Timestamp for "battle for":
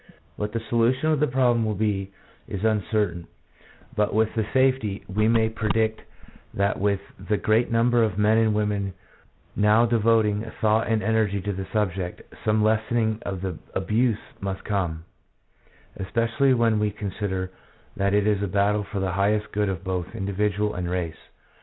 18.47-18.99